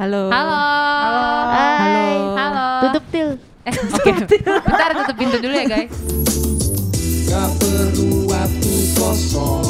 [0.00, 0.32] Halo.
[0.32, 0.56] Halo.
[1.52, 2.16] Hai.
[2.40, 2.88] Halo.
[2.88, 3.28] Tutup til.
[3.68, 4.12] Eh, oke.
[4.64, 5.92] Bentar tutup pintu dulu ya, guys.
[7.28, 9.69] Gak perlu waktu kosong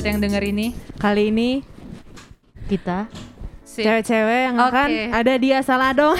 [0.00, 1.60] Buat yang denger ini, Kali ini
[2.72, 3.04] Kita.
[3.68, 4.72] cewek-cewek yang Oke.
[4.72, 6.16] akan ada di Asaladong.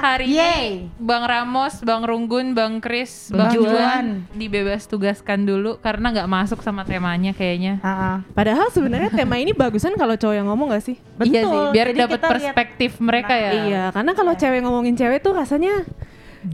[0.00, 0.68] hari ini Yeay.
[0.96, 3.68] Bang Ramos, Bang Runggun, Bang Kris, Bang Bang Juan.
[3.68, 7.84] Juan dibebas tugaskan dulu karena nggak masuk sama temanya kayaknya.
[7.84, 10.96] Ah, Padahal sebenarnya tema ini bagusan kalau cowok yang ngomong gak sih?
[11.20, 13.50] Iya sih, biar dapat perspektif mereka ya.
[13.52, 15.84] Iya, karena kalau cewek ngomongin cewek tuh rasanya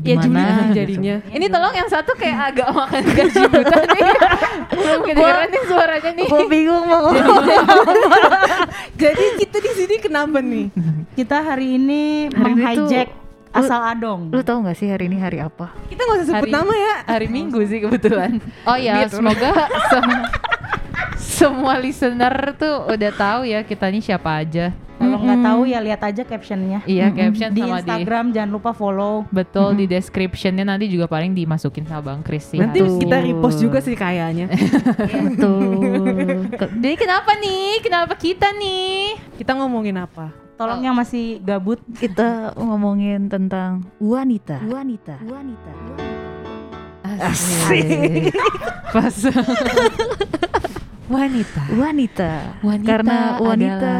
[0.00, 0.72] ya julid gitu.
[0.72, 1.16] jadinya.
[1.28, 4.02] Ini tolong yang satu kayak agak makan gaji buta nih.
[4.70, 6.26] Belum kedengeran nih suaranya nih.
[6.26, 7.44] Gue bingung mau ngomong.
[9.02, 10.66] Jadi kita di sini kenapa nih?
[11.14, 13.08] Kita hari ini Hari menghijack
[13.54, 14.34] asal adong.
[14.34, 15.70] Lu tahu gak sih hari ini hari apa?
[15.86, 16.94] Kita nggak usah sebut Hari- nama ya.
[17.06, 18.42] Hari Minggu sih kebetulan.
[18.66, 19.50] Oh ya, semoga
[19.92, 20.24] sem-
[21.34, 24.70] semua listener tuh udah tahu ya kita ini siapa aja.
[24.94, 26.78] Kalau nggak tahu ya lihat aja captionnya.
[26.84, 29.26] Iya, caption Di sama di Instagram jangan lupa follow.
[29.28, 32.56] betul di descriptionnya nanti juga paling dimasukin sama Bang Chris sih.
[32.56, 33.02] Nanti Betul.
[33.02, 34.46] kita repost juga sih kayaknya.
[35.28, 36.46] Betul.
[36.54, 37.82] Ke- Jadi kenapa nih?
[37.82, 39.18] Kenapa kita nih?
[39.34, 40.30] Kita ngomongin apa?
[40.54, 40.86] Tolong Oh.
[40.86, 41.82] yang masih gabut.
[41.92, 44.62] Kita ngomongin tentang wanita.
[44.62, 45.18] Wanita.
[45.20, 45.72] Wanita.
[47.20, 48.30] Asik.
[48.88, 49.16] Pas.
[51.04, 51.62] Wanita.
[51.76, 52.32] Wanita.
[52.64, 53.94] Wanita Karena wanita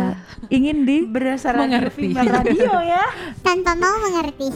[0.48, 2.16] ingin di Berdasarkan Mengerti.
[2.16, 3.04] Radio ya.
[3.44, 4.48] tanpa mau mengerti.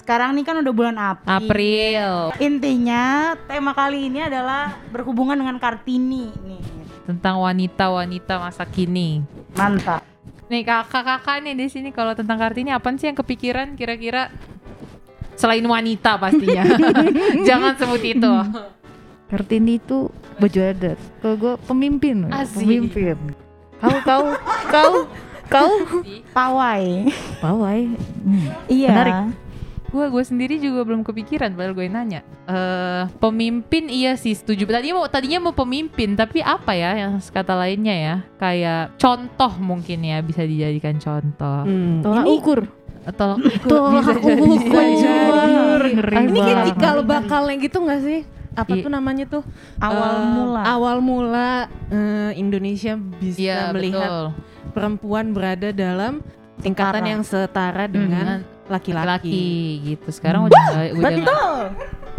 [0.00, 1.28] Sekarang nih kan udah bulan April.
[1.28, 2.08] April.
[2.40, 6.62] Intinya tema kali ini adalah berhubungan dengan Kartini nih.
[7.04, 9.20] Tentang wanita-wanita masa kini.
[9.52, 10.00] Mantap.
[10.48, 14.32] Nih kakak-kakak nih di sini kalau tentang Kartini apa sih yang kepikiran kira-kira
[15.36, 16.64] selain wanita pastinya.
[17.48, 18.32] Jangan sebut itu.
[19.28, 20.98] Kartini itu baju adat.
[21.18, 22.62] Kalau gue pemimpin, Asik.
[22.62, 23.18] pemimpin.
[23.78, 24.24] Kau kau
[24.70, 24.92] kau
[25.48, 25.70] kau
[26.34, 27.08] Pawai.
[27.38, 27.80] pawai.
[28.22, 28.46] Hmm.
[28.66, 28.90] iya.
[28.94, 29.14] Menarik.
[29.88, 32.20] Gue gue sendiri juga belum kepikiran padahal gue nanya.
[32.44, 34.68] Eh pemimpin iya sih setuju.
[34.68, 40.04] Tadinya mau tadinya mau pemimpin tapi apa ya yang kata lainnya ya kayak contoh mungkin
[40.04, 41.64] ya bisa dijadikan contoh.
[41.64, 42.04] Hmm.
[42.04, 42.60] Tolak ini, ukur.
[43.08, 45.80] Atau Tolak ukur.
[45.88, 48.20] Ngeri ini kayak cikal bakalnya gitu gak sih?
[48.58, 49.42] Apa tuh namanya tuh?
[49.78, 50.60] Awal Eh, mula.
[50.64, 51.50] Awal mula
[51.88, 54.26] eh, Indonesia bisa Iya melihat betul.
[54.70, 56.20] perempuan berada dalam
[56.58, 57.08] tingkatan Setara.
[57.08, 58.26] yang setara dengan
[58.66, 59.06] laki-laki.
[59.08, 59.48] laki
[59.86, 60.08] gitu.
[60.10, 60.60] Sekarang udah
[60.92, 61.60] udah Betul.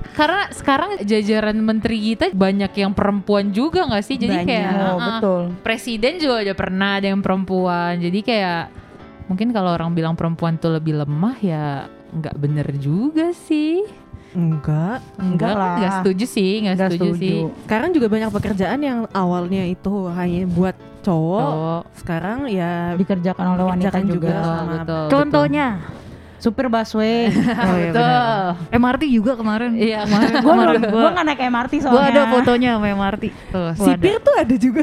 [0.09, 4.47] karena sekarang jajaran menteri kita banyak yang perempuan juga nggak sih jadi Banyak.
[4.47, 5.41] kayak Oh, betul.
[5.61, 8.61] presiden juga udah pernah ada yang perempuan jadi kayak
[9.27, 11.65] mungkin kalau orang bilang perempuan tuh lebih lemah ya
[12.09, 13.85] nggak bener juga sih
[14.31, 14.99] Enggak.
[15.17, 15.75] Enggak lah.
[15.77, 17.19] nggak setuju sih nggak Nggak setuju, setuju.
[17.19, 21.41] sih Sekarang juga banyak pekerjaan yang awalnya itu hanya buat cowok.
[21.41, 21.81] Cowok.
[21.97, 24.13] Sekarang ya Dikerjakan oleh wanita Dikerjakan juga.
[24.13, 24.29] juga.
[24.29, 25.67] betul, sama betul, Contohnya.
[26.39, 27.27] Supir busway.
[27.59, 28.55] Oh, iya, betul benar.
[28.71, 29.71] MRT juga kemarin.
[29.73, 29.99] Iya.
[30.03, 30.31] kemarin.
[30.31, 32.09] gue kemarin gue gua, nggak naik MRT gua soalnya.
[32.09, 33.23] ada fotonya sama MRT.
[33.49, 34.81] tuh sipir tuh ada juga.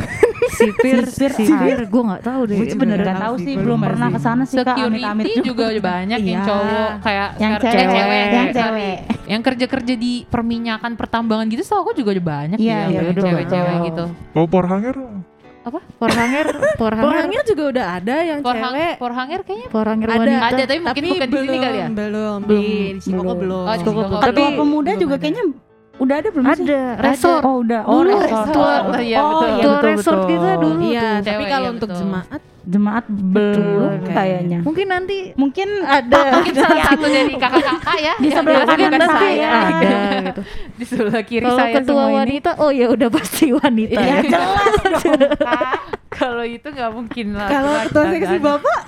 [0.49, 2.56] Sipir, Sipir, sipir, gue nggak tahu deh.
[2.56, 4.15] Gua juga Bener nggak Nggak tahu sih, belum pernah sih.
[4.15, 4.77] ke sana sih kak.
[4.78, 6.47] Amit-amit juga udah banyak yang Iya.
[6.47, 8.97] cowok kayak Yang cewek, cewek, yang cewek.
[9.27, 14.05] yang kerja-kerja di perminyakan pertambangan gitu so aku juga banyak Iya, ya iya, cewek-cewek gitu
[14.33, 14.97] Mau porhanger?
[15.66, 16.47] Porhanger,
[16.78, 18.94] porhanger, Porangnya juga udah ada yang Porhang, cewek.
[18.97, 20.19] porhanger kayaknya porhanger Ada.
[20.21, 20.47] wanita.
[20.47, 22.41] ada tapi mungkin bukan di sini kali ya Belum, Belum.
[22.47, 22.62] di
[22.97, 23.37] Cikoko Belum.
[23.37, 23.65] belum.
[23.65, 24.15] Oh, Cikoko.
[24.16, 25.22] Tapi Ketua pemuda belum juga ada.
[25.22, 25.44] kayaknya
[25.97, 26.53] udah ada belum sih?
[26.62, 27.43] Ada, resort.
[27.43, 27.81] Oh udah.
[27.82, 28.47] Oh Dulu, resort.
[28.53, 29.49] tua- Oh, iya, Oh, betul.
[29.50, 30.31] iya, Tua betul, resort betul.
[30.31, 31.25] kita dulu Iya, tuh.
[31.25, 31.99] tapi kalau iya, untuk betul.
[31.99, 34.59] jemaat Jemaat belum Betul, kayaknya.
[34.60, 36.34] Mungkin nanti Mungkin ada.
[36.34, 39.91] mungkin salah satu dari kakak-kakak ya Di sebelah biasa kanan saya ada
[40.27, 40.41] gitu.
[40.75, 43.94] di sebelah kiri Kalau saya ketua semua ini wanita, oh ya udah pasti wanita.
[43.94, 44.19] ya ya.
[44.25, 45.20] jelas dong
[46.08, 48.81] kalau itu nggak mungkin lah kalau ketua seksi bapak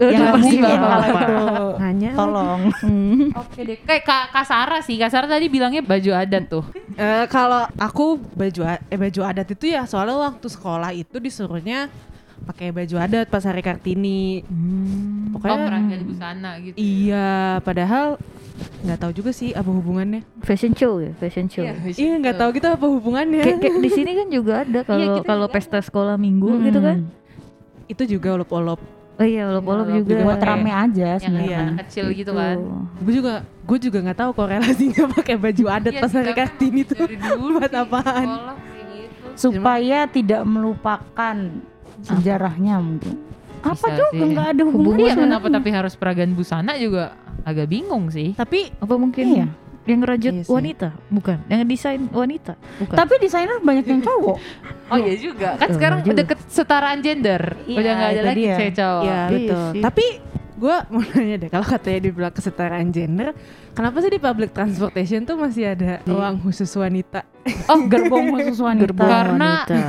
[0.00, 1.76] Ya pasti mungkin bapak.
[1.78, 2.60] hanya Tolong.
[2.80, 3.28] Hmm.
[3.36, 6.64] oke deh kayak Kak, Kak Sarah sih Kak Sarah tadi bilangnya baju adat tuh
[6.96, 11.92] Eh, kalau aku baju eh, baju adat itu ya soalnya waktu sekolah itu disuruhnya
[12.42, 14.42] pakai baju adat pas hari Kartini.
[14.42, 18.18] oh Pokoknya peragaan busana gitu iya, padahal
[18.80, 20.20] nggak tahu juga sih apa hubungannya.
[20.40, 21.64] Fashion show ya, fashion show.
[21.64, 23.40] Iya nggak tahu gitu apa hubungannya.
[23.40, 26.80] Kayak, kayak di sini kan juga ada kalau Iya, kita kalau pesta sekolah minggu gitu
[26.80, 26.98] kan.
[27.86, 28.78] itu juga olop-olop
[29.16, 30.10] Oh iya, olok-olok Olok juga.
[30.10, 31.58] juga Buat pakai- rame aja yang sebenarnya.
[31.60, 32.56] anak kecil gitu kan.
[32.98, 36.96] Gue juga gue juga nggak tahu korelasinya pakai baju adat Iya pas hari Kartini tuh
[37.52, 38.26] buat apaan?
[38.26, 39.26] sekolah gitu.
[39.36, 41.36] Supaya tidak melupakan
[42.02, 43.14] sejarahnya mungkin.
[43.60, 45.14] Apa Bisa juga nggak ada Iya hubungannya.
[45.18, 47.12] kenapa tapi harus peragaan busana juga
[47.42, 48.32] agak bingung sih.
[48.32, 49.46] Tapi Apa mungkin Iya.
[49.82, 50.50] yang ngerajut Iya sih.
[50.50, 50.88] wanita?
[51.06, 51.36] Bukan.
[51.46, 52.52] Yang desain wanita?
[52.78, 52.96] Bukan.
[52.96, 54.38] Tapi desainer banyak yang cowok.
[54.90, 55.54] Oh iya juga.
[55.54, 56.10] Kan Betul sekarang juga.
[56.10, 57.42] udah kesetaraan gender.
[57.62, 58.56] Iya, udah nggak ada lagi dia.
[58.56, 59.02] cewek cowok.
[59.02, 59.62] ya Iya betul.
[59.70, 59.80] sih.
[59.80, 60.06] Tapi
[60.60, 63.32] gue mau nanya deh kalau katanya dibilang kesetaraan gender,
[63.72, 67.24] kenapa sih di public transportation tuh masih ada ruang khusus wanita?
[67.66, 68.84] Oh Gerbong khusus wanita.
[68.86, 69.80] Gerbong Karena- wanita.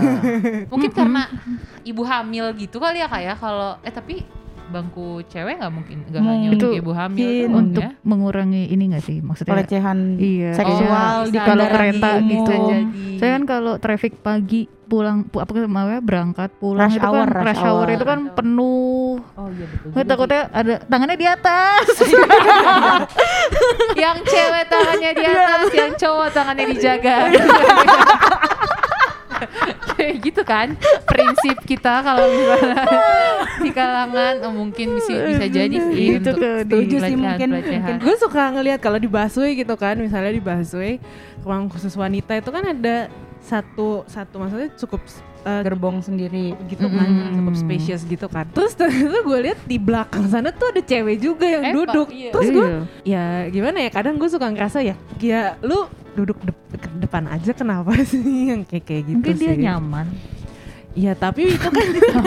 [0.71, 1.21] mungkin karena
[1.91, 4.23] ibu hamil gitu kali ya kayak kalau eh tapi
[4.71, 7.91] bangku cewek nggak mungkin nggak hanya untuk ibu hamil doang untuk ya.
[8.01, 9.51] mengurangi ini gak sih maksudnya?
[9.53, 10.51] pelecehan Iya.
[10.53, 12.51] seksual Oh, di kalau kereta gitu.
[12.51, 12.81] jadi.
[13.17, 17.27] Saya kan kalau traffic pagi pulang pu- apa namanya berangkat pulang Rush itu hour, kan
[17.33, 17.87] rush rush hour hour.
[17.89, 19.23] itu kan penuh.
[19.31, 19.87] Oh iya betul.
[19.89, 21.85] Nggak takutnya ada tangannya di atas.
[23.95, 27.15] yang cewek tangannya di atas, yang cowok tangannya dijaga.
[30.25, 32.83] Gitu kan prinsip kita kalau misalnya
[33.57, 37.49] di kalangan oh, mungkin bisa bisa jadi sih Itu untuk ke di- Setuju sih, mungkin-
[37.51, 37.97] pelecehan.
[37.97, 40.97] Gue suka ngelihat kalau di busway gitu kan, misalnya di busway
[41.41, 43.09] ruang khusus wanita itu kan ada
[43.39, 45.01] satu satu maksudnya cukup
[45.41, 46.53] eh, gerbong sendiri.
[46.67, 47.33] gitu kan, Mm.
[47.35, 48.45] cukup spacious gitu kan.
[48.47, 52.07] Terus ternyata gue lihat di belakang sana tuh ada cewek juga yang Emang, duduk.
[52.11, 52.29] iya.
[52.29, 52.79] Terus gue Iya.
[53.03, 56.51] ya gimana ya kadang gue suka ngerasa ya ya lu duduk ke
[56.97, 60.07] depan aja kenapa sih yang kayak kayak gitu Mungkin dia sih nyaman.
[60.91, 61.71] Iya tapi itu kan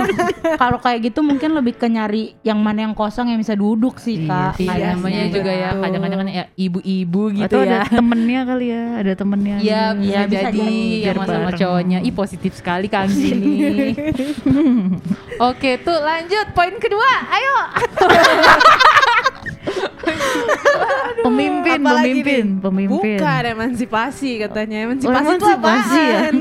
[0.63, 4.25] Kalau kayak gitu mungkin lebih ke nyari yang mana yang kosong yang bisa duduk sih
[4.25, 4.53] Iya kak.
[4.57, 4.89] Iya, Kayaknya.
[4.97, 7.85] namanya juga ya kadang-kadang kan ya ibu-ibu gitu Atau ya.
[7.85, 9.57] ada temennya kali ya, ada temennya.
[9.61, 10.01] Iya gitu.
[10.01, 11.61] bisa Iya, bisa jadi ya Biar sama bareng.
[11.61, 11.99] cowoknya.
[12.01, 13.53] Ih positif sekali Kang Gini.
[15.39, 17.11] Oke tuh lanjut poin kedua.
[17.29, 17.57] Ayo.
[21.17, 22.61] Pemimpin, Apalagi pemimpin, nih?
[22.61, 23.17] pemimpin.
[23.17, 26.19] bukan emansipasi katanya emansipasi, Oh, itu emansipasi ya?
[26.21, 26.35] apaan?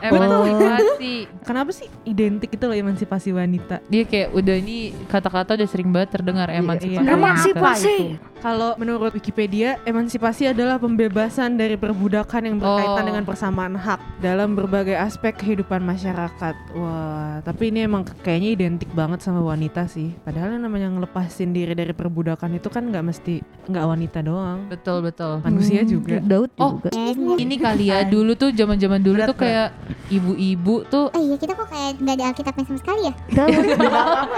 [0.00, 1.14] Emansipasi.
[1.42, 3.84] Kenapa sih identik itu loh emansipasi wanita?
[3.84, 6.88] Dia kayak udah ini kata-kata udah sering banget terdengar emansipasi.
[6.88, 7.00] iya.
[7.02, 7.12] wanita.
[7.12, 7.96] Emansipasi.
[8.40, 13.06] Kalau menurut Wikipedia, emansipasi adalah pembebasan dari perbudakan yang berkaitan Oh.
[13.06, 16.54] dengan persamaan hak dalam berbagai aspek kehidupan masyarakat.
[16.72, 20.16] Wah, tapi ini emang kayaknya identik banget sama wanita sih.
[20.18, 23.34] Padahal yang namanya ngelepasin diri dari perbudakan itu kan nggak mesti
[23.66, 25.38] nggak wanita doang, Betul betul.
[25.40, 26.16] manusia Hmm, juga.
[26.18, 26.78] Daud Oh.
[26.78, 26.90] juga.
[27.36, 29.68] Ini kali ya dulu tuh zaman-zaman dulu Berat, tuh kayak
[30.08, 33.14] ibu-ibu tuh Oh iya kita kok kayak nggak ada Alkitabnya sama sekali ya?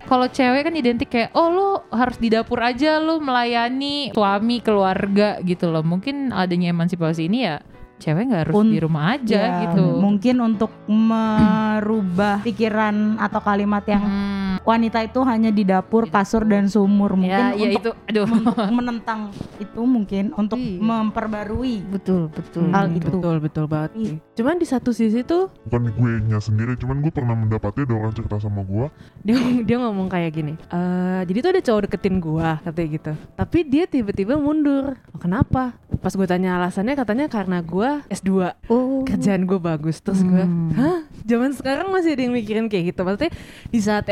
[0.00, 5.36] Kalau cewek kan identik kayak oh lo harus di dapur aja lo melayani suami keluarga
[5.42, 7.60] gitu loh mungkin adanya emansipasi ini ya
[7.98, 13.84] cewek nggak harus Un- di rumah aja Ya, gitu Mungkin untuk merubah pikiran atau kalimat
[13.84, 14.37] yang Hmm,
[14.68, 17.16] wanita itu hanya di dapur, kasur dan sumur.
[17.16, 18.26] Mungkin ya, ya untuk itu aduh
[18.70, 20.76] menentang itu mungkin untuk Iya.
[20.78, 22.68] memperbarui betul, betul.
[22.68, 23.08] Hal Hmm, itu.
[23.10, 23.90] Betul betul banget.
[23.94, 24.08] Iya.
[24.10, 24.18] sih.
[24.36, 28.12] Cuman di satu sisi tuh bukan gue nya sendiri cuman gue pernah mendapati ada orang
[28.12, 28.86] cerita sama gue
[29.24, 30.52] dia dia ngomong kayak gini.
[30.60, 33.12] "Eh, jadi tuh ada cowok deketin gua katanya gitu.
[33.34, 35.00] Tapi dia tiba-tiba mundur.
[35.08, 35.72] Oh, kenapa?
[35.98, 39.02] Pas gue tanya alasannya katanya karena gua S2 Oh.
[39.02, 40.70] kerjaan gue bagus terus gue Hmm.
[40.72, 43.32] hah zaman sekarang masih ada yang mikirin kayak gitu maksudnya
[43.66, 44.06] di saat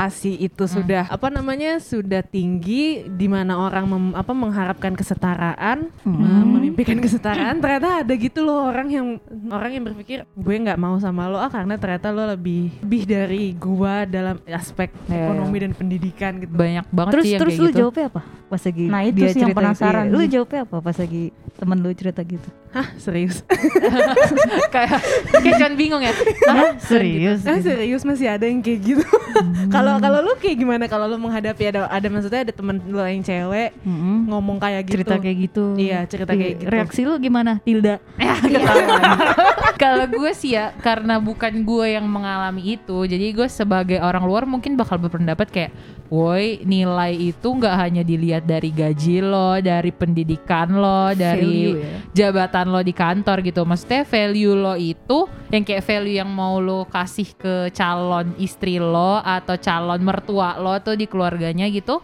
[0.00, 6.14] emansipasi itu sudah apa namanya sudah tinggi di mana orang mem- apa mengharapkan kesetaraan Hmm.
[6.14, 9.06] mem- memimpikan kesetaraan ternyata ada gitu loh orang yang
[9.48, 13.44] orang yang berpikir gue nggak mau sama lo ah karena ternyata lo lebih lebih dari
[13.52, 17.60] gua dalam aspek Iya, ekonomi dan pendidikan gitu banyak banget Terus sih yang terus kayak
[17.60, 18.22] lu gitu jawabnya apa?
[18.48, 20.04] Pas lagi Nah, itu dia sih yang penasaran.
[20.08, 21.22] Lu jawabnya apa pas lagi
[21.54, 22.48] temen lu cerita gitu?
[22.68, 23.40] hah serius
[24.74, 25.00] kayak
[25.34, 26.12] kayak cuman bingung ya
[26.44, 26.76] Hah?
[26.78, 27.40] Serius?
[27.42, 27.64] Ah gitu?
[27.66, 29.04] serius masih ada yang kayak gitu.
[29.74, 33.24] Kalau kalau lu kayak gimana kalau lu menghadapi ada ada maksudnya ada temen lu yang
[33.24, 34.28] cewek Mm-mm.
[34.28, 34.94] ngomong kayak gitu.
[35.00, 35.64] Cerita kayak gitu.
[35.80, 36.68] Iya, cerita kayak gitu.
[36.68, 37.64] Reaksi lu gimana?
[37.64, 37.96] Tilda.
[39.78, 44.44] kalau gue sih ya karena bukan gue yang mengalami itu jadi gue sebagai orang luar
[44.44, 45.72] mungkin bakal berpendapat kayak
[46.10, 51.96] woi nilai itu nggak hanya dilihat dari gaji lo dari pendidikan lo dari Value ya.
[52.10, 56.82] jabatan lo di kantor gitu maksudnya value lo itu yang kayak value yang mau lo
[56.90, 62.02] kasih ke calon istri lo atau calon mertua lo tuh di keluarganya gitu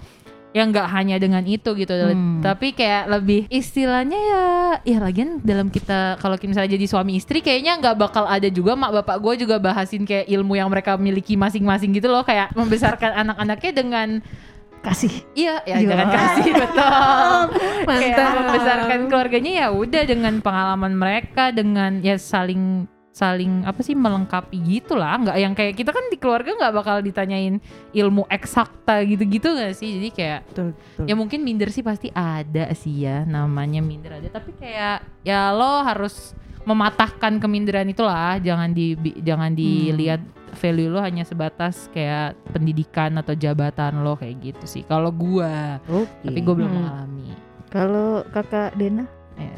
[0.54, 2.38] yang nggak hanya dengan itu gitu Hmm.
[2.38, 4.44] tapi kayak lebih istilahnya ya
[4.86, 8.94] ya lagian dalam kita kalau misalnya jadi suami istri kayaknya nggak bakal ada juga mak
[8.94, 13.72] bapak gue juga bahasin kayak ilmu yang mereka miliki masing-masing gitu loh kayak membesarkan anak-anaknya
[13.74, 14.08] dengan
[14.78, 15.10] Kasih.
[15.32, 15.88] iya ya Iya.
[15.90, 17.40] jangan kasih betul
[17.88, 18.32] kayak Mantap.
[18.36, 22.84] membesarkan keluarganya ya udah dengan pengalaman mereka dengan ya saling
[23.14, 26.98] saling apa sih melengkapi gitu lah nggak yang kayak kita kan di keluarga nggak bakal
[26.98, 31.04] ditanyain ilmu eksakta gitu-gitu nggak sih jadi kayak Betul, betul.
[31.06, 35.80] ya mungkin minder sih pasti ada sih ya namanya minder ada tapi kayak ya lo
[35.80, 40.18] harus mematahkan keminderan itulah jangan di jangan dilihat
[40.54, 46.08] value lo hanya sebatas kayak pendidikan atau jabatan lo kayak gitu sih kalau gua Oke.
[46.24, 46.78] tapi gua belum Hmm.
[46.80, 47.30] mengalami
[47.68, 49.06] Kalau kakak Dena?
[49.34, 49.54] ya.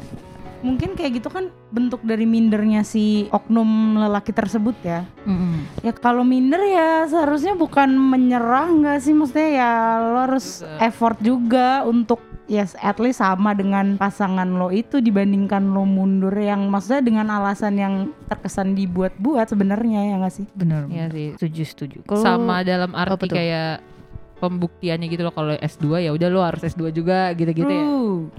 [0.65, 5.05] Mungkin kayak gitu kan bentuk dari mindernya si oknum lelaki tersebut ya.
[5.27, 5.67] Mm-mm.
[5.85, 9.71] Ya kalau minder ya seharusnya bukan menyerah nggak sih maksudnya ya
[10.01, 10.77] lo harus Juga.
[10.81, 16.71] effort juga untuk ya at least sama dengan pasangan lo itu dibandingkan lo mundur yang
[16.71, 17.93] maksudnya dengan alasan yang
[18.31, 20.45] terkesan dibuat-buat sebenarnya ya nggak sih?
[20.55, 20.87] Benar.
[20.87, 21.97] Iya sih Setuju setuju.
[22.23, 23.96] Sama dalam arti kayak
[24.37, 27.83] pembuktiannya gitu loh kalau S2 ya udah lo harus S2 juga gitu-gitu ya.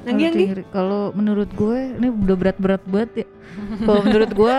[0.04, 0.46] Nanggi, Anggi?
[0.48, 3.26] Kalau- Kalau menurut gue ini udah berat-berat banget ya.
[3.80, 4.56] Kalau menurut gue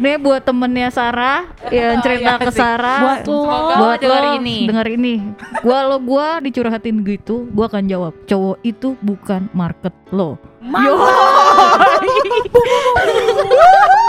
[0.00, 2.56] Nih buat temennya Sarah yang cerita iya ke sih.
[2.56, 3.40] Sarah Buat lo.
[3.44, 4.58] Buat lo denger lo ini.
[4.64, 5.14] denger ini
[5.60, 10.40] gua lo gua dicurhatin gitu gua akan jawab cowok itu bukan market lo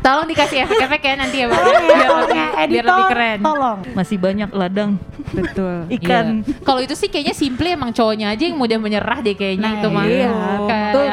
[0.00, 1.60] Tolong dikasih efek-efek ya nanti ya Bang.
[1.60, 3.38] ya, biar, lebih, biar editor, lebih keren.
[3.40, 3.78] tolong.
[3.92, 4.90] masih banyak ladang
[5.30, 5.74] Betul.
[5.92, 6.56] ikan Iya.
[6.60, 9.88] Kalau itu sih kayaknya simple emang cowoknya aja yang mudah menyerah deh kayaknya Nah, itu
[9.88, 10.04] mah.
[10.04, 10.30] iya,
[10.62, 11.06] Kayak betul.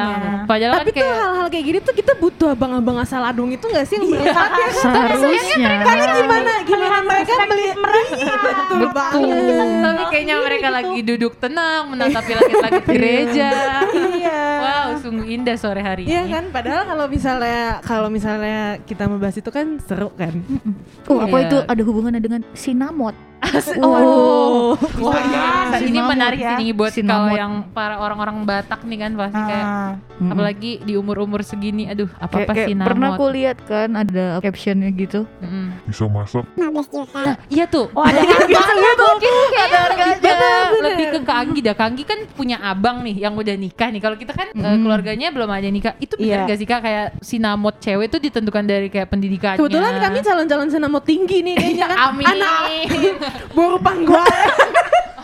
[0.47, 3.65] Padahal Tapi kan tuh kayak hal-hal kayak gini tuh kita butuh abang-abang asal adung itu
[3.65, 4.67] gak sih yang melihat ya?
[4.73, 9.83] seharusnya Gimana gimana mereka melihat mereka betul banget.
[9.83, 13.49] tapi kayaknya mereka lagi duduk tenang menatapi langit-langit gereja.
[14.17, 14.41] Iya.
[14.57, 16.31] Wow, sungguh indah sore hari Iya ini.
[16.31, 20.43] kan, padahal kalau misalnya kalau misalnya kita membahas itu kan seru kan.
[21.07, 21.45] oh apa Iya.
[21.47, 23.15] itu ada hubungannya dengan sinamot
[23.79, 25.45] Oh, Bisa iya.
[25.71, 26.49] jadi ini sinamot menarik ya.
[26.49, 27.15] sih nih buat Sinamot.
[27.23, 30.31] kalau yang para orang-orang Batak nih kan pasti kayak Ah, Mm-mm.
[30.31, 34.25] apalagi di umur-umur segini aduh apa kayak, apa kayak sih pernah aku lihat kan ada
[34.39, 35.23] captionnya gitu
[35.83, 37.21] Bisa masak 15 juta.
[37.47, 40.81] iya tuh Oh ada mungkin kayaknya lebih, Bener, bener.
[40.83, 43.99] lebih ke Kak Anggi dah Kak Anggi kan punya abang nih yang udah nikah nih
[43.99, 44.83] kalau kita kan eh, Mm.
[44.83, 46.47] keluarganya belum ada nikah itu benar Iya.
[46.47, 51.03] gak sih Kak kayak sinamot cewek tuh ditentukan dari kayak pendidikannya Kebetulan kami calon-calon senamot
[51.03, 51.97] tinggi nih kayaknya kan.
[52.07, 52.59] Amin Anak
[53.51, 54.17] baru panggung.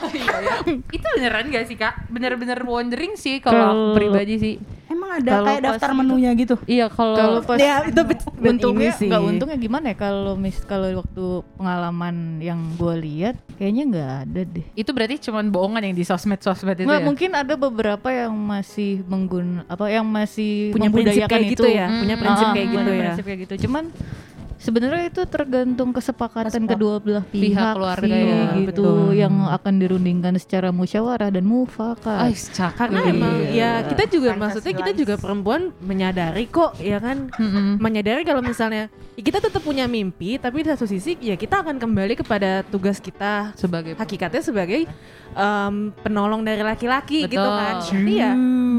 [0.95, 5.48] itu beneran gak sih Kak bener-bener wondering sih kalau aku pribadi sih Emang ada Kalau
[5.48, 6.55] kayak daftar itu- menunya gitu?
[6.69, 7.98] iya kalau kalau pas ya itu
[8.93, 9.10] sih.
[9.10, 11.25] nggak untungnya gimana ya kalau mis kalau waktu
[11.57, 16.77] pengalaman yang gue lihat kayaknya nggak ada deh itu berarti cuman bohongan yang di sosmed-sosmed
[16.77, 17.07] itu Nggak, ya?
[17.10, 21.88] mungkin ada beberapa yang masih menggun apa yang masih punya prinsip kayak itu gitu ya,
[21.89, 22.01] Hmm.
[22.03, 23.01] punya prinsip Ah, kayak gitu punya ya.
[23.01, 23.83] prinsip kayak gitu cuman
[24.63, 29.12] sebenarnya itu tergantung kesepakatan Kesepak- kedua belah Pihak pihak, keluarga sih, ya, gitu betul.
[29.12, 32.77] yang akan dirundingkan secara musyawarah dan mufakat Ay, cakep.
[32.79, 37.77] Karena emang ya kita juga maksudnya kita juga perempuan menyadari kok ya kan Mm-mm.
[37.77, 41.75] menyadari kalau misalnya ya kita tetap punya mimpi tapi di satu sisi ya kita akan
[41.75, 44.88] kembali kepada tugas kita sebagai hakikatnya sebagai
[45.34, 47.84] em, penolong dari laki-laki gitu kan.
[47.84, 48.32] Jadi ya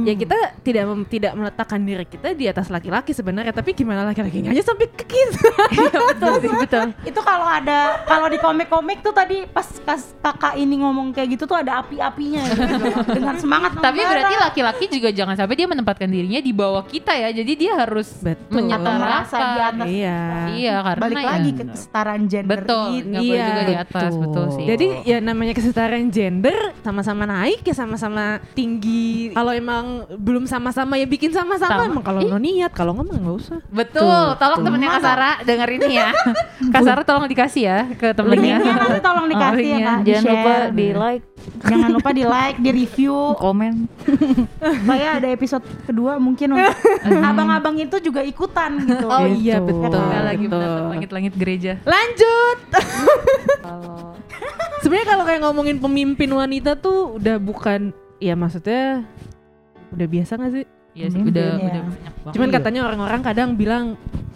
[0.05, 4.51] ya kita tidak mem- tidak meletakkan diri kita di atas laki-laki sebenarnya tapi gimana laki-lakinya
[4.51, 5.53] aja sampai ke kita.
[5.77, 6.87] Betul sih, betul.
[7.03, 11.45] Itu kalau ada kalau di komik-komik tuh tadi pas kas kakak ini ngomong kayak gitu
[11.45, 12.87] tuh ada api-apinya gitu.
[13.11, 14.11] dengan semangat Tapi membara.
[14.17, 17.29] berarti laki-laki juga jangan sampai dia menempatkan dirinya di bawah kita ya.
[17.31, 18.63] Jadi dia harus Betul.
[18.63, 18.93] menyetarakan.
[18.97, 19.87] merasa di atas.
[19.87, 20.19] Iya.
[20.55, 24.23] Iya, karena balik ya- lagi ke kesetaraan gender Betul, boleh Iya, juga di atas, betul.
[24.23, 24.65] betul sih.
[24.67, 29.33] Jadi ya namanya kesetaraan gender sama-sama naik ya sama-sama tinggi.
[29.33, 31.85] Kalau emang belum sama-sama ya bikin sama-sama.
[31.85, 31.91] Sama.
[31.91, 33.59] Emang kalau lo niat, kalau nggak mah nggak usah.
[33.67, 36.09] betul, Tuh, tolong temennya Kak Sarah denger ini ya.
[36.75, 38.61] Kak Sarah tolong dikasih ya ke temennya.
[38.61, 39.87] Linknya nanti tolong dikasih ya linknya.
[39.89, 41.25] kak, jangan lupa di like
[41.65, 43.17] Jangan lupa di like, di review.
[43.45, 43.73] komen
[44.81, 49.07] Supaya ada episode kedua mungkin untuk abang-abang itu juga ikutan gitu.
[49.07, 49.73] Oh iya Gitu.
[49.73, 50.01] betul.
[50.05, 50.61] Lagi betul.
[50.61, 51.73] menatap langit-langit gereja.
[51.85, 52.59] Lanjut.
[54.81, 59.05] Sebenarnya kalau kayak ngomongin pemimpin wanita tuh udah bukan ya maksudnya
[59.91, 60.65] udah biasa gak sih?
[60.95, 61.59] Iya sih, udah ya.
[61.59, 62.33] udah banyak banget.
[62.33, 62.55] Cuman Iya.
[62.55, 63.85] katanya orang-orang kadang bilang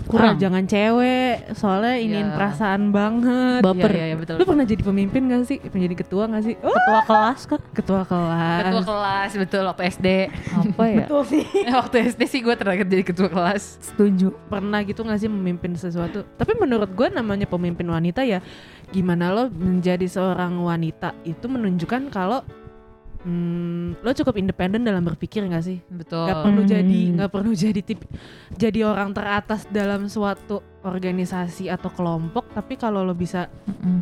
[0.09, 0.35] Kurang.
[0.35, 2.33] "Ah, jangan cewek soalnya Iya.
[2.33, 3.61] perasaan banget.
[3.61, 4.35] baper Iya, iya, betul.
[4.35, 5.61] Lu pernah jadi pemimpin gak sih?
[5.61, 6.55] Pernah jadi ketua gak sih?
[6.59, 7.61] Oh, Ketua kelas kak.
[7.73, 8.62] ketua kelas.
[8.65, 10.07] Ketua kelas, betul waktu SD.
[10.50, 11.45] apa ya Betul sih.
[11.79, 13.79] waktu SD sih gue terakhir jadi ketua kelas.
[13.85, 14.33] Setuju.
[14.49, 18.41] pernah gitu gak sih memimpin sesuatu tapi menurut gue namanya pemimpin wanita ya
[18.88, 22.41] gimana lo menjadi seorang wanita itu menunjukkan kalau
[23.28, 26.25] hmm, lo cukup independen dalam berpikir gak sih Betul.
[26.25, 26.73] Gak perlu Hmm.
[26.73, 28.00] jadi nggak perlu jadi tip
[28.56, 34.00] jadi orang teratas dalam suatu organisasi atau kelompok tapi kalau lo bisa Mm-mm.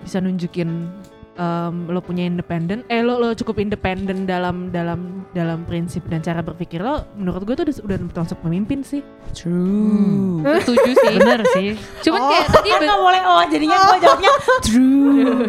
[0.00, 0.88] bisa nunjukin
[1.32, 6.44] em, lo punya independen, eh lo lo cukup independen dalam dalam dalam prinsip dan cara
[6.44, 9.00] berpikir lo, menurut gue tuh udah, udah termasuk pemimpin sih.
[9.32, 10.44] True.
[10.60, 11.14] Setuju sih.
[11.16, 11.68] Bener sih.
[12.04, 15.46] Cuman kayak tadi Kan nggak boleh oh jadinya gue jawabnya true.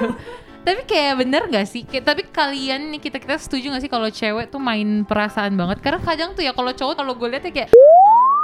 [0.63, 1.83] Tapi kayak bener gak sih?
[1.83, 5.79] Kayak, tapi kalian nih kita kita setuju gak sih kalau cewek tuh main perasaan banget?
[5.79, 7.69] Karena kadang tuh ya kalau cowok kalau gue liatnya kayak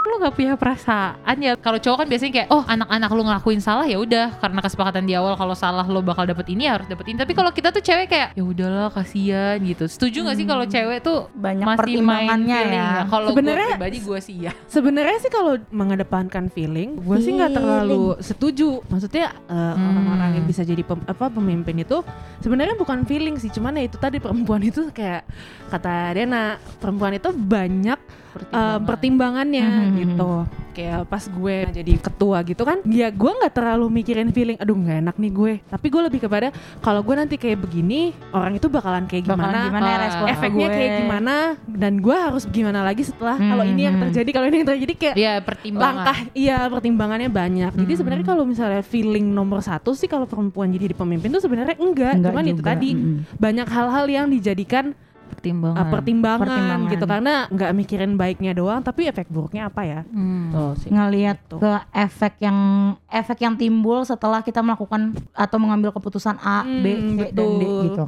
[0.01, 3.85] lu gak punya perasaan ya kalau cowok kan biasanya kayak oh anak-anak lu ngelakuin salah
[3.85, 7.05] ya udah karena kesepakatan di awal kalau salah lo bakal dapet ini ya harus dapet
[7.05, 10.65] ini tapi kalau kita tuh cewek kayak ya udahlah kasihan gitu setuju gak sih kalau
[10.65, 13.03] cewek tuh Banyak masih main pertimbangannya feeling ya.
[13.05, 18.17] kalau Sebenarnya- pribadi gue sih ya Sebenarnya sih kalau mengedepankan feeling, gue sih nggak terlalu
[18.19, 18.81] setuju.
[18.85, 19.81] Maksudnya eh, Hmm.
[19.83, 22.01] orang-orang yang bisa jadi pem- apa pemimpin itu
[22.41, 25.29] sebenarnya bukan feeling sih, cuman ya itu tadi perempuan itu kayak
[25.69, 28.01] kata Dena, perempuan itu banyak
[28.49, 29.95] eh, pertimbangannya Mhm.
[29.97, 30.31] gitu.
[30.69, 34.97] Kayak pas gue jadi ketua gitu kan, ya gue nggak terlalu mikirin feeling, aduh nggak
[35.01, 35.53] enak nih gue.
[35.65, 36.47] Tapi gue lebih kepada
[36.79, 37.99] kalau gue nanti kayak begini,
[38.31, 40.75] orang itu bakalan kayak Bakalan gimana, gimana ya Ah, respon efeknya gue.
[40.77, 41.35] kayak gimana,
[41.67, 44.03] dan gue harus gimana lagi setelah kalau ini yang Mhm.
[44.07, 47.99] terjadi, kalau ini yang terjadi kayak ya pertimbangan langkah iya pertimbangannya banyak jadi Hmm.
[47.99, 52.31] sebenarnya kalau misalnya feeling nomor satu sih kalau perempuan jadi pemimpin tuh sebenarnya enggak, Enggak
[52.31, 52.69] cuman itu juga.
[52.71, 53.17] tadi Mm-mm.
[53.35, 54.95] banyak hal-hal yang dijadikan
[55.29, 55.77] pertimbangan.
[55.77, 56.91] uh, pertimbangan, Pertimbangan.
[56.91, 60.49] gitu karena nggak mikirin baiknya doang tapi efek buruknya apa ya Hmm.
[60.49, 60.89] Tuh sih.
[60.89, 61.55] ngelihat Gitu.
[61.57, 62.57] ke efek yang
[63.05, 67.61] efek yang timbul setelah kita melakukan atau mengambil keputusan A, B, Hmm, C dan D
[67.61, 67.83] betul.
[67.85, 68.05] gitu.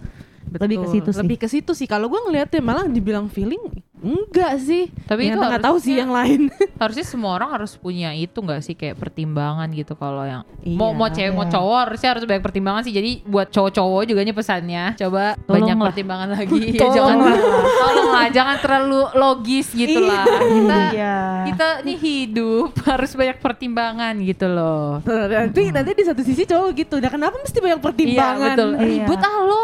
[0.52, 1.20] Lebih ke situ sih.
[1.22, 3.62] lebih ke situ sih kalau gue ngeliatnya malah dibilang feeling
[4.02, 4.90] enggak sih.
[5.06, 6.50] Tapi itu nggak tahu sih yang lain.
[6.82, 8.74] harusnya semua orang harus punya itu nggak sih?
[8.74, 11.54] Kayak pertimbangan gitu kalau yang mau Iya, mau cewek mau iya.
[11.54, 12.92] cowok harusnya harus banyak pertimbangan sih.
[12.92, 14.84] Jadi buat cowok-cowok juga nih pesannya.
[14.96, 15.86] Coba banyak Tolonglah.
[15.88, 16.60] pertimbangan lagi.
[16.82, 20.26] Ya jangan tolonglah jangan terlalu logis gitu lah.
[20.26, 21.18] Kita Iya.
[21.48, 25.00] kita nih hidup harus banyak pertimbangan gitu loh.
[25.06, 26.98] Nanti nanti di satu sisi cowok gitu.
[26.98, 28.40] Nah kenapa mesti banyak pertimbangan?
[28.42, 28.70] Iya betul.
[28.72, 28.84] Iya.
[29.06, 29.64] ribet ah lo.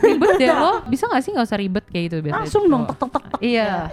[0.00, 0.72] Ribet deh lo.
[0.86, 2.40] Bisa gak sih nggak usah ribet kayak gitu biasanya?
[2.40, 3.40] Langsung dong tek tek tek tek.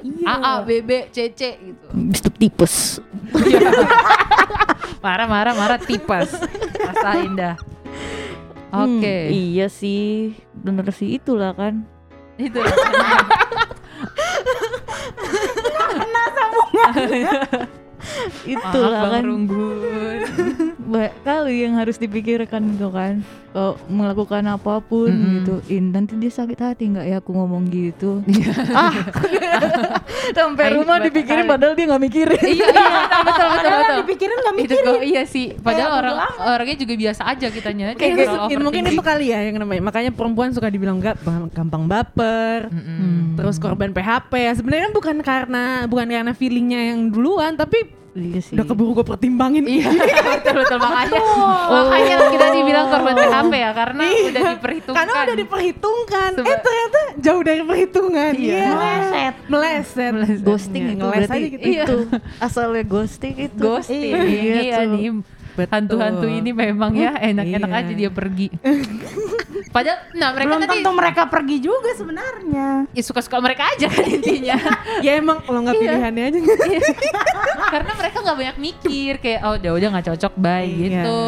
[0.01, 0.25] Iya Iya.
[0.27, 2.99] A A B B C C gitu Biskup tipes.
[5.05, 6.29] marah marah marah tipes
[6.77, 7.55] rasain dah
[8.69, 11.83] oke Hmm, iya sih, bener sih itulah kan.
[12.37, 12.59] itu
[18.43, 19.23] Itulah Maaf, Bang kan.
[19.23, 20.19] Runggun
[20.81, 23.21] Banyak kali yang harus dipikirkan itu kan.
[23.51, 25.33] Kalau melakukan apa pun Mm-mm.
[25.43, 28.23] gitu, in nanti dia sakit hati nggak ya aku ngomong gitu.
[28.71, 28.95] ah,
[30.37, 32.39] sampai Aing rumah dipikirin padahal dia nggak mikirin.
[32.41, 33.01] iya iya.
[33.27, 34.87] Betul betul betul, dipikirin nggak itu mikirin.
[34.87, 35.47] kok iya sih.
[35.59, 36.15] Padahal bodo orang
[36.55, 39.81] orangnya juga biasa aja kitanya Kayak gitu, mungkin itu kali ya yang namanya.
[39.83, 41.19] Makanya perempuan suka dibilang gak
[41.51, 42.71] gampang baper.
[42.71, 43.35] Mm-mm.
[43.35, 48.43] terus korban PHP ya sebenarnya kan bukan karena bukan karena feelingnya yang duluan tapi Iya
[48.43, 48.59] sih.
[48.59, 49.63] udah keburu gue pertimbangin.
[49.63, 49.87] Iya.
[49.87, 51.21] Betul betul makanya.
[51.71, 54.97] Makanya kita dibilang korban PHP ya karena udah diperhitungkan.
[55.01, 58.65] karena udah diperhitungkan Seba- eh ternyata jauh dari perhitungan Iya.
[58.69, 61.65] meleset meleset ghosting Ya, itu ngeles berarti aja gitu.
[61.71, 61.97] itu
[62.37, 64.13] asalnya ghosting itu ghosting.
[64.13, 65.09] Iya, Iya, nih
[65.61, 67.79] hantu-hantu ini memang ya enak-enak Iya.
[67.81, 68.47] aja dia pergi.
[69.75, 72.67] Padahal nah mereka Belum tadi tentu mereka pergi juga sebenarnya.
[72.89, 74.57] ya, suka-suka mereka aja kan intinya.
[75.05, 75.83] ya emang kalau nggak Iya.
[75.85, 76.39] pilihannya aja
[77.69, 81.03] Karena mereka nggak banyak mikir kayak oh udah udah nggak cocok bye Iya.
[81.03, 81.21] gitu.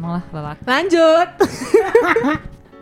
[0.00, 0.62] Emang lah lelaki.
[0.64, 1.28] lanjut.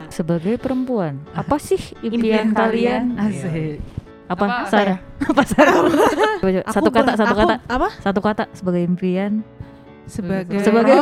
[0.08, 3.02] Sebagai perempuan apa sih Impian impian, kalian?
[3.18, 3.82] Asik.
[4.24, 4.54] apa, Apa?
[4.66, 6.60] Sarah apa Sarah Coba, coba.
[6.62, 7.56] Aku satu kata satu aku- kata.
[7.66, 7.88] apa?
[7.98, 9.42] Satu kata sebagai impian.
[10.06, 10.94] Sebagai sebagai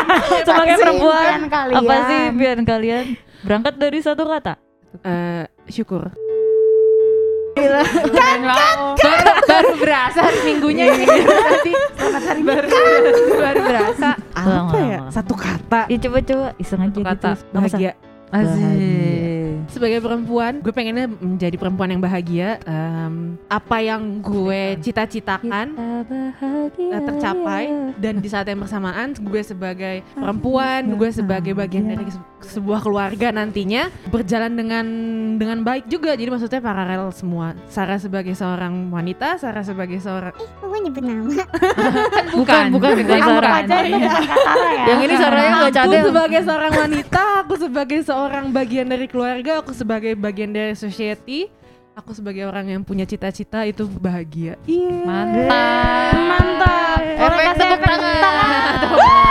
[0.48, 1.76] sebagai perempuan impian kalian?
[1.76, 3.04] apa sih impian kalian?
[3.42, 4.54] Berangkat dari satu kata.
[5.02, 6.08] Eh, syukur
[7.54, 8.76] Keren banget.
[8.98, 11.06] Baru, baru berasa hari minggunya ini.
[11.06, 11.72] Tadi.
[12.42, 12.68] baru,
[13.38, 14.08] baru berasa.
[14.34, 14.98] apa ya?
[15.14, 15.80] Satu kata.
[15.86, 17.08] Ya coba coba iseng aja Satu gitu.
[17.08, 17.30] kata.
[17.34, 17.54] Sar?
[17.54, 17.92] bahagia.
[18.34, 19.70] Asik.
[19.70, 22.58] sebagai perempuan gue pengennya menjadi perempuan yang bahagia.
[22.66, 25.66] Em, apa yang gue cita-citakan
[26.74, 27.94] eh, tercapai.
[27.94, 32.10] Dan di saat yang bersamaan gue sebagai perempuan gue sebagai bagian dari
[32.46, 34.86] sebuah keluarga nantinya berjalan dengan
[35.34, 40.46] dengan baik juga jadi maksudnya paralel semua Sarah sebagai seorang wanita Sarah sebagai seorang Eh,
[40.46, 41.22] kok gue nyebut nama?
[41.26, 41.44] Kan
[42.38, 43.20] bukan bukan bukan Bukan.
[43.22, 43.52] Sarah
[43.82, 44.10] ya.
[44.84, 49.52] yang ini Sarah yang nggak aku sebagai seorang wanita aku sebagai seorang bagian dari keluarga
[49.58, 51.48] aku sebagai bagian dari society
[51.94, 56.14] aku sebagai orang yang punya cita-cita itu bahagia iya Mantap.
[56.14, 57.00] Mantap.
[57.14, 57.86] Orang Efek kasih tepuk
[58.18, 59.23] tangan.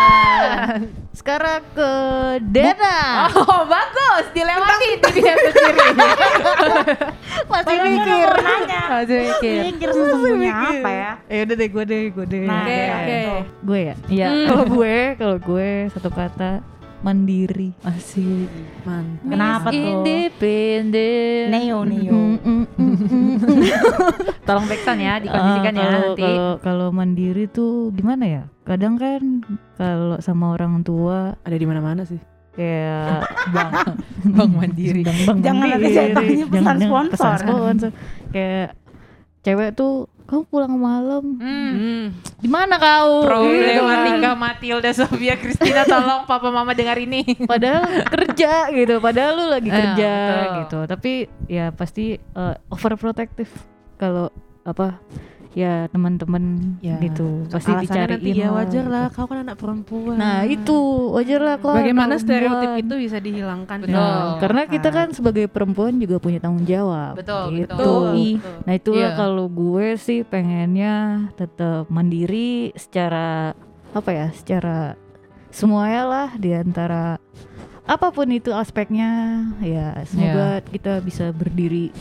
[1.23, 1.91] Sekarang ke
[2.51, 3.31] Dena.
[3.47, 5.87] Oh bagus, dilewati di episode kiri.
[7.47, 8.29] masih dia mikir.
[8.91, 9.61] Masih mikir.
[9.71, 11.11] Mikir sesungguhnya apa ya?
[11.31, 12.43] ya udah deh gue deh gue deh.
[12.43, 13.19] Nah, oke oke.
[13.63, 13.95] gue ya?
[14.11, 16.72] Iya kalau gue kalau gue satu kata
[17.03, 17.69] mandiri.
[17.81, 18.47] Asik.
[18.81, 19.27] Mantap.
[19.27, 19.87] Kenapa Miss tuh?
[19.93, 21.47] Independent.
[21.49, 22.13] Neo Neo.
[22.13, 23.37] Mm, mm, mm, mm.
[24.47, 26.23] Tolong backsound ya, dikondisikan Ah, ya nanti.
[26.23, 28.43] Kalau kalau mandiri tuh gimana ya?
[28.63, 32.19] Kadang kan kalau sama orang tua Ada di mana-mana sih.
[32.51, 33.71] kayak Bang,
[34.35, 35.01] bang mandiri.
[35.01, 35.95] bang, bang Jangan ada mandiri.
[35.95, 37.11] jatuhnya pesan jangan sponsor.
[37.11, 37.91] pesan sponsor.
[38.29, 38.67] kayak
[39.41, 39.93] cewek tuh
[40.33, 41.71] kamu pulang malam Hmm.
[41.71, 42.05] Hmm.
[42.35, 43.21] di mana kau?
[43.21, 47.21] Problematika Matilda Sofia Christina tolong papa mama dengar ini.
[47.43, 50.53] padahal kerja gitu padahal lu lagi Eh, kerja betul.
[50.57, 51.11] gitu tapi
[51.45, 53.53] ya pasti uh, overprotective
[53.95, 54.97] kalau apa
[55.53, 58.89] ya teman-teman Ya, gitu pasti Alasannya dicariin nanti ya lah, wajar gitu.
[58.89, 60.15] lah, kau kan anak perempuan.
[60.15, 60.77] nah itu
[61.11, 62.83] wajar lah kok Bagaimana stereotip perempuan.
[62.83, 63.77] itu bisa dihilangkan?
[63.79, 63.93] Betul.
[63.93, 67.69] Nah, karena kita kan sebagai perempuan juga punya tanggung jawab Betul, gitu.
[67.71, 68.03] betul.
[68.59, 69.15] Nah itulah Iya.
[69.15, 70.95] kalau gue sih pengennya
[71.33, 73.53] tetap mandiri secara
[73.91, 74.97] apa ya, secara
[75.47, 77.21] semuanya lah di antara
[77.83, 79.11] apa pun itu aspeknya
[79.59, 81.91] ya semoga kita bisa berdiri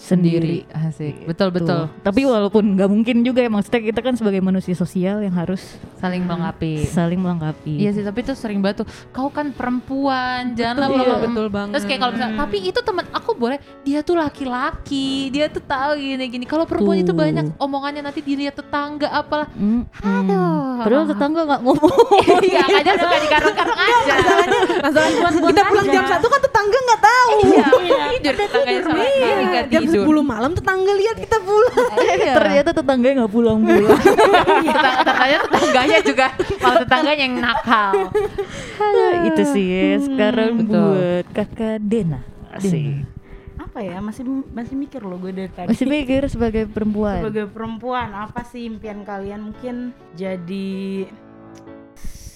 [0.00, 0.64] sendiri.
[0.64, 1.14] Sendiri, asik.
[1.28, 1.84] Betul betul.
[1.84, 1.86] Tuh.
[2.00, 6.24] Tapi walaupun nggak mungkin juga ya maksudnya kita kan sebagai manusia sosial yang harus Saling
[6.24, 6.88] melengkapi.
[6.88, 7.76] saling melengkapi.
[7.76, 8.88] Iya sih, tapi itu sering banget tuh.
[9.12, 11.72] Kau kan perempuan, janganlah Betul, bawa betul banget.
[11.76, 16.00] Terus kayak kalau misalnya, tapi itu teman aku boleh, dia tuh laki-laki, dia tuh tahu
[16.00, 16.48] gini-gini.
[16.48, 17.20] Kalau perempuan itu Tuh.
[17.20, 19.52] banyak omongannya nanti dilihat tetangga apalah.
[19.52, 19.84] Mm.
[20.00, 20.59] Aduh.
[20.80, 21.98] Padahal tetangga nggak ngomong.
[22.40, 24.14] Iya, aja suka dikarung-karung aja.
[25.30, 27.30] kita pulang jam satu kan tetangga nggak tahu.
[27.46, 27.66] Iya,
[28.12, 29.82] tidur tetangganya sama diri nggak Jam.
[29.86, 31.76] 10 malam tetangga lihat kita pulang.
[32.38, 34.00] Ternyata tetangganya nggak pulang-pulang.
[34.70, 36.26] Tetang- Tetangganya tetangganya juga,
[36.58, 37.92] malah tetangganya yang nakal.
[39.26, 39.84] itu sih ya.
[40.00, 40.80] sekarang Betul.
[40.80, 42.20] buat kakak Dena.
[42.50, 43.04] Asik.
[43.80, 44.04] Apa ya?
[44.04, 45.72] Masih masih mikir loh gue dari tadi.
[45.72, 47.24] Masih mikir sebagai perempuan.
[47.24, 49.40] Sebagai perempuan, apa sih impian kalian?
[49.40, 51.08] Mungkin jadi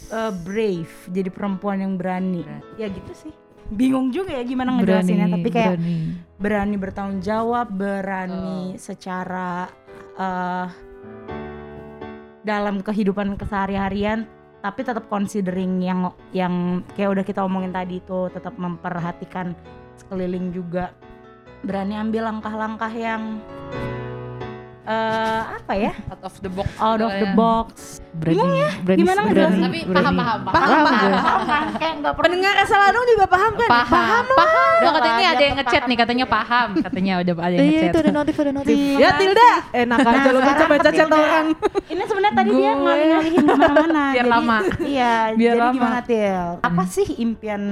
[0.08, 2.48] eh, brave, jadi perempuan yang berani.
[2.80, 3.32] Ya gitu sih.
[3.68, 5.96] Bingung juga ya gimana ngejelasinnya, tapi kayak berani.
[6.40, 9.68] berani bertanggung jawab, berani secara
[10.16, 10.68] eh
[12.44, 14.28] dalam kehidupan kesehari-harian
[14.60, 19.56] tapi tetap considering yang yang kayak udah kita omongin tadi itu tetap memperhatikan
[19.96, 20.92] sekeliling juga
[21.64, 23.40] berani ambil langkah-langkah yang
[24.84, 26.68] eh apa ya Out of the box.
[26.76, 27.68] out of the box
[28.14, 28.36] Berani,
[28.84, 29.62] berani, Gimana berani, ngejelasin?
[29.64, 30.52] Tapi paham, paham, paham.
[30.54, 31.12] Paham, paham, gue.
[31.16, 33.68] paham kan kayak nggak pernah Pendengar asal Adong juga paham kan?
[33.72, 34.76] Paham, paham.
[34.76, 35.64] Udah katanya Paham, ada yang paham.
[35.64, 36.68] ngechat nih, katanya paham.
[36.78, 37.88] Katanya udah ada yang Iya ngechat.
[37.88, 38.76] itu ada notif ada notif.
[38.94, 41.16] Ya Tilda, enak aja lo sekarang baca-baca chat Tilda.
[41.18, 41.46] orang.
[41.86, 44.58] ini sebenarnya tadi dia ngalih-ngalihin ke mana-mana Biar lama.
[44.84, 45.74] iya Biar jadi lama.
[45.74, 47.62] gimana Til apa sih impian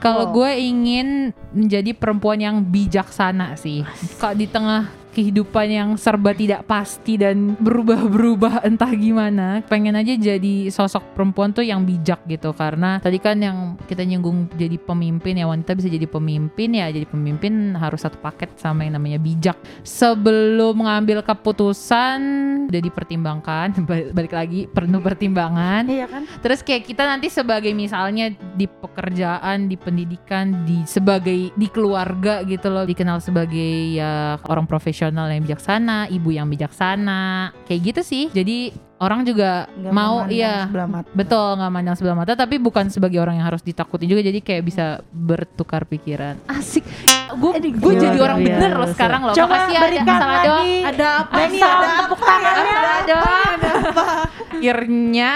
[0.00, 0.32] Kalau Oh.
[0.32, 3.84] gue ingin menjadi perempuan yang bijaksana sih.
[4.16, 10.70] Kalau di tengah kehidupan yang serba tidak pasti dan berubah-berubah entah gimana, pengen aja jadi
[10.70, 12.54] sosok perempuan tuh yang bijak gitu.
[12.54, 16.86] Karena tadi kan yang kita nyinggung jadi pemimpin ya wanita bisa jadi pemimpin ya.
[16.88, 19.58] Jadi pemimpin harus satu paket sama yang namanya bijak.
[19.82, 22.18] Sebelum mengambil keputusan
[22.70, 23.66] udah dipertimbangkan.
[23.90, 25.90] Ba- balik lagi penuh pertimbangan.
[25.90, 26.22] Iya kan?
[26.38, 32.70] Terus kayak kita nanti sebagai misalnya di pekerjaan, di pendidikan, di sebagai di keluarga gitu
[32.70, 32.86] loh.
[32.86, 38.24] Dikenal sebagai ya orang profesional yang bijaksana, ibu yang bijaksana, kayak gitu sih.
[38.28, 40.68] Jadi orang juga Nggak mau iya
[41.16, 44.20] betul nggak mandang sebelah mata, tapi bukan sebagai orang yang harus ditakuti juga.
[44.20, 46.36] Jadi kayak bisa bertukar pikiran.
[46.44, 46.84] Asik.
[47.40, 48.58] Gue gue jadi orang biasa.
[48.60, 49.34] bener loh sekarang loh.
[49.34, 50.28] coba Makasih ya berikan dong.
[50.28, 52.28] lagi Ada apa salam Ada tepuk apa?
[52.30, 52.72] tangannya.
[52.76, 53.24] Salah dong.
[54.60, 55.30] Akhirnya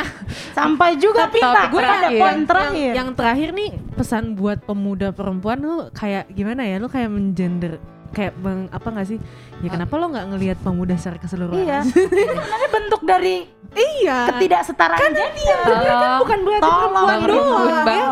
[0.52, 5.64] sampai juga pinta gue ada poin Yang, terakhir yang terakhir nih pesan buat pemuda perempuan
[5.64, 6.76] lu kayak gimana ya?
[6.76, 7.80] Lu kayak menggender
[8.14, 9.18] kayak meng, apa nggak sih?
[9.64, 11.56] Ya kenapa lo nggak ngelihat pemuda secara keseluruhan?
[11.58, 14.28] iya sebenarnya bentuk dari iya.
[14.28, 17.64] ketidaksetaraan gender tolong Bukan berarti Tolong, perempuan doang.
[17.64, 18.04] Ya kan?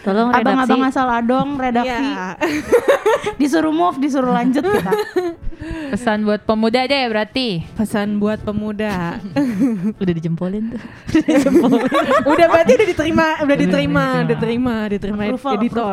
[0.00, 0.40] Tolong redaksi.
[0.40, 2.26] abang-abang asal adong redaksi Iya.
[3.36, 4.92] disuruh move disuruh lanjut kita
[5.90, 7.66] Pesan buat pemuda deh berarti.
[7.74, 9.20] Pesan buat pemuda.
[10.02, 10.80] udah dijempolin tuh.
[12.32, 14.22] udah berarti udah diterima, udah diterima, diterima.
[14.22, 15.92] udah terima, diterima Approval, editor.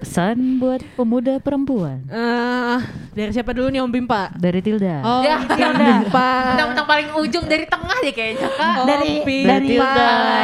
[0.00, 2.78] Pesan buat pemuda perempuan Eh,
[3.10, 4.32] dari siapa dulu nih Om Bimpa?
[4.32, 4.96] dari Tilda.
[5.02, 5.36] Oh, Ya.
[5.42, 6.30] Bimpa.
[6.50, 8.76] Mentang-mentang paling ujung dari tengah deh kayaknya kak.
[8.78, 9.48] Om dari Bimpa.
[9.50, 9.68] dari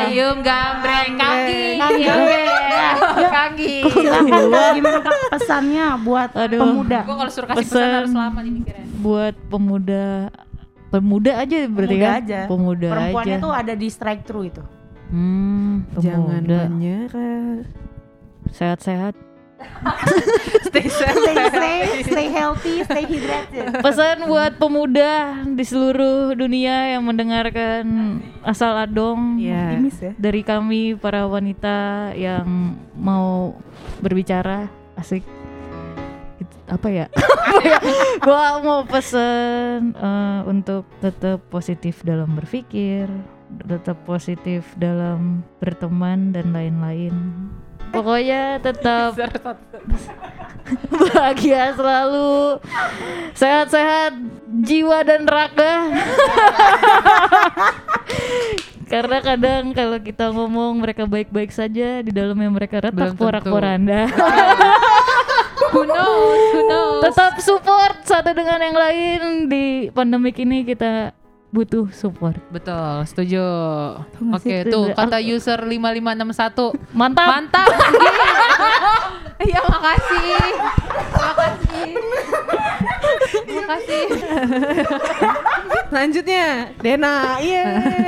[0.06, 1.62] Ayum gambreng kaki.
[1.76, 2.02] Kaki.
[2.66, 2.90] Iya,
[3.26, 3.74] Kaki.
[3.86, 6.60] silakan gimana kak pesannya buat Aduh.
[6.60, 7.90] pemuda Gue kalau suruh kasih pesan Pesan.
[7.94, 8.86] harus lama nih mikirnya.
[8.98, 10.04] Buat pemuda
[10.86, 12.20] pemuda aja berarti Pemuda kan?
[12.20, 12.38] aja.
[12.46, 13.42] Pemuda perempuannya aja.
[13.42, 14.62] tuh ada di strike through itu
[15.06, 16.58] Hmm, Jangan pemuda.
[16.66, 17.62] menyerah.
[18.48, 19.14] Sehat-sehat.
[20.66, 21.16] Stay safe.
[21.16, 23.72] Stay safe, stay healthy, stay hydrated.
[23.80, 25.12] Pesan buat pemuda
[25.48, 27.84] di seluruh dunia yang mendengarkan
[28.42, 29.62] asal adong Iya.
[29.72, 30.12] Optimis ya.
[30.14, 31.76] dari kami para wanita
[32.12, 32.44] yang
[32.92, 33.56] mau
[33.98, 35.24] berbicara asik
[36.68, 37.06] apa ya?
[38.26, 43.08] Gua mau pesen eh, untuk tetap positif dalam berpikir,
[43.64, 47.14] tetap positif dalam berteman dan lain-lain.
[47.94, 49.14] Pokoknya tetap
[51.14, 52.58] bahagia selalu,
[53.38, 54.18] sehat-sehat
[54.66, 55.74] jiwa dan raga.
[58.86, 64.06] Karena kadang kalau kita ngomong mereka baik-baik saja di dalamnya mereka retak porak-poranda.
[65.72, 66.40] Who knows?
[66.52, 67.02] Who knows?
[67.08, 71.16] Tetap support satu dengan yang lain di pandemik ini kita
[71.54, 72.36] butuh support.
[72.52, 73.44] Betul, setuju.
[74.36, 74.72] Oke, sih?
[74.72, 76.76] tuh kata user 5561.
[76.92, 77.28] Mantap.
[77.28, 77.68] Mantap.
[79.36, 80.32] Iya, makasih.
[81.12, 81.90] Makasih.
[83.52, 84.04] Makasih.
[85.92, 86.46] Selanjutnya
[86.80, 87.36] Dena.
[87.38, 87.64] Iya.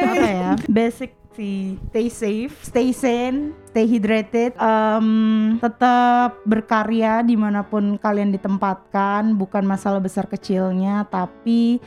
[0.08, 7.62] apa ya basic sih stay safe stay sane stay hydrated um, tetap berkarya di mana
[7.62, 11.78] pun kalian ditempatkan bukan masalah besar kecilnya tapi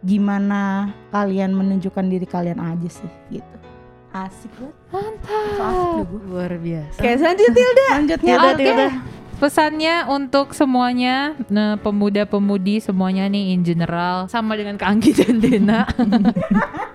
[0.00, 3.56] gimana kalian menunjukkan diri kalian aja sih gitu
[4.16, 6.98] asik banget mantap so asik gue Luar biasa.
[7.02, 7.86] Oke selanjutnya Tilda.
[7.92, 8.62] lanjutnya Tilda, Oke.
[8.62, 8.88] Tilda.
[9.34, 15.82] Pesannya untuk semuanya, nah, pemuda-pemudi semuanya nih in general sama dengan Kak Anggi dan Dena.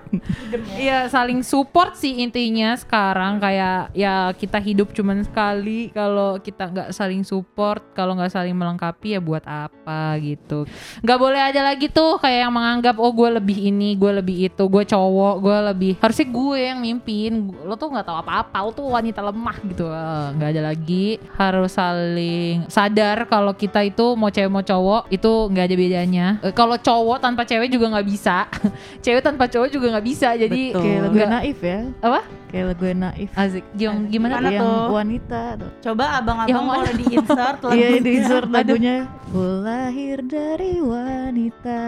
[0.80, 3.38] Iya saling support sih intinya sekarang.
[3.38, 5.90] Kayak ya kita hidup cuman sekali.
[5.94, 10.66] Kalau kita nggak saling support kalau nggak saling melengkapi ya buat apa gitu.
[11.04, 14.64] Nggak boleh aja lagi tuh kayak yang menganggap oh gue lebih ini gue lebih itu
[14.66, 17.32] gue cowok gue lebih harusnya gue yang mimpin.
[17.64, 19.86] Lo tuh nggak tahu apa-apa lo tuh wanita lemah gitu.
[19.90, 21.06] Eh, nggak ada lagi.
[21.38, 26.26] Harus saling sadar kalau kita itu mau cewek mau cowok itu nggak ada bedanya.
[26.42, 28.46] Eh, kalau cowok tanpa cewek juga nggak bisa.
[29.04, 30.80] Cewek tanpa cowok juga nggak bisa jadi Betul.
[30.80, 31.80] Kayak lagu nggak- naif ya.
[32.00, 33.30] apa Kayak lagu naif.
[33.32, 34.54] Azik yang gimana Gimana tuh?
[34.54, 34.88] yang tuh?
[34.92, 35.70] wanita tuh.
[35.80, 38.00] coba abang-abang Yang boleh di insert Iya lagunya.
[38.00, 38.96] di insert lagunya.
[39.26, 41.82] Ku lahir dari wanita.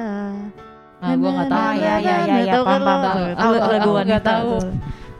[1.02, 1.58] Ah, gua nggak tahu.
[1.58, 3.16] Ah, iya, iya, iya, iya, Tahu kan paham, paham.
[3.66, 4.06] Lagu wanita.
[4.06, 4.52] nggak tahu.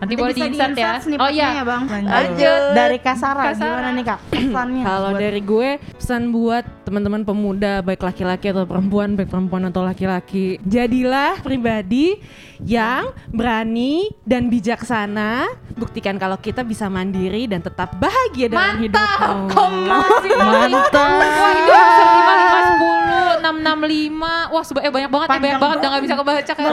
[0.02, 0.98] Nanti boleh di insert ya.
[1.14, 1.46] Oh iya.
[1.54, 1.82] snippetnya, bang.
[2.02, 2.62] Lanjut.
[2.74, 3.70] Dari Kasara, Kasara.
[3.70, 4.18] gimana nih kak?
[4.28, 4.82] Pesannya.
[4.82, 10.58] Kalau dari gue pesan buat teman-teman pemuda baik laki-laki atau perempuan baik perempuan atau laki-laki
[10.60, 12.18] jadilah pribadi
[12.60, 19.18] yang berani dan bijaksana buktikan kalau kita bisa mandiri dan tetap bahagia dalam Mantap.
[19.46, 19.70] hidupmu.
[19.86, 21.10] Masih Mantap.
[21.22, 26.02] Wah ini user 5510 665 Wah seba- eh, banyak banget ya banyak banget udah gak
[26.02, 26.72] bisa kebaca kayak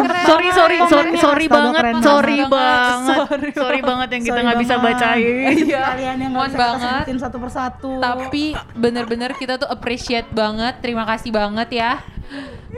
[0.00, 0.24] keren.
[0.24, 2.59] Sorry, sorry, sorry, sorry banget, sorry banget.
[2.60, 5.56] Banget, sorry banget yang kita Sorry nggak bisa bacain.
[5.70, 5.82] Iya.
[5.94, 7.02] Kalian yang Mohon nggak bisa banget.
[7.20, 7.92] satu persatu.
[8.00, 8.44] Tapi
[8.76, 11.92] bener-bener kita tuh appreciate banget Terima kasih banget ya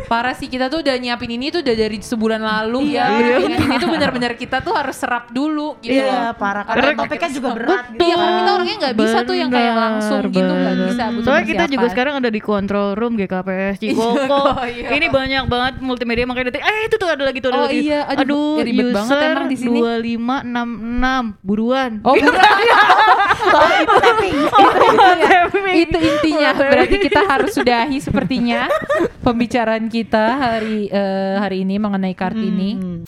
[0.04, 3.04] Parah sih kita tuh udah nyiapin ini tuh udah dari sebulan lalu Iya.
[3.12, 6.64] ya Bikin ini tuh bener-bener kita tuh harus serap dulu gitu Iya, parah.
[6.64, 7.84] Karena Karena topiknya juga berat.
[7.88, 8.00] gitu.
[8.02, 10.88] Iya karena kita orangnya nggak bisa tuh yang kayak langsung gitu nggak bener.
[10.88, 14.32] bisa butuh Soalnya kita juga sekarang ada di control room GKPS Cikoko.
[14.32, 14.88] Oh, iya.
[14.90, 16.62] Ini banyak banget multimedia makanya detik.
[16.62, 17.78] Eh itu tuh ada lagi tuh ada Oh lagi.
[17.82, 19.78] iya, aduh, ya ribet banget user emang di sini.
[19.78, 21.90] 2566 buruan.
[22.02, 22.32] Oh bukan
[23.82, 24.36] itu tapping.
[25.74, 28.68] itu intinya berarti kita harus sudahi sepertinya
[29.42, 33.02] pembicaraan kita hari eh, hari ini mengenai kartini Hmm.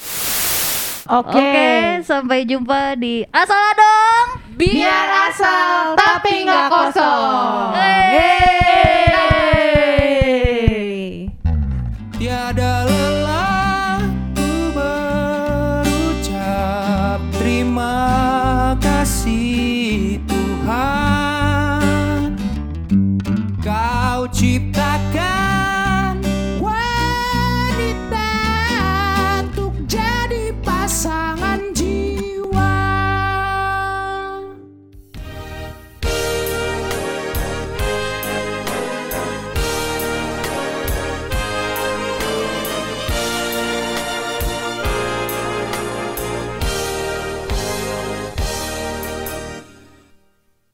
[1.05, 1.37] Oke.
[1.37, 1.69] Oke,
[2.01, 4.29] sampai jumpa di Asal Adong.
[4.57, 8.44] biar asal tapi nggak kosong Hey.